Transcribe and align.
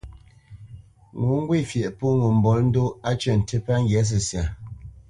Ŋo 1.21 1.29
ŋgwê 1.41 1.59
fyeʼ 1.69 1.93
pô 1.97 2.07
ŋo 2.19 2.27
mbolə́ndóʼ, 2.37 2.91
á 3.09 3.11
cə̂ 3.21 3.33
ntî 3.39 3.57
pə́ 3.65 3.75
ŋgyǎ 3.83 4.01
səsya. 4.09 4.43